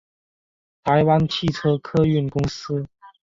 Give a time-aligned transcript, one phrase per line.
[0.83, 2.83] 台湾汽车客运公司